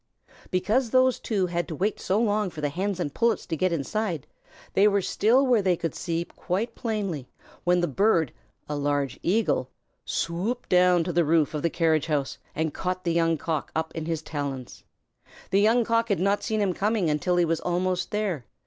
[0.49, 3.71] Because these two had to wait so long for the Hens and Pullets to get
[3.71, 4.25] inside,
[4.73, 7.29] they were still where they could see quite plainly
[7.65, 8.33] when the bird,
[8.67, 9.69] a large Eagle,
[10.03, 13.93] swooped down to the roof of the carriage house and caught the Young Cock up
[13.93, 14.83] in his talons.
[15.51, 18.47] The Young Cock had not seen him coming until he was almost there.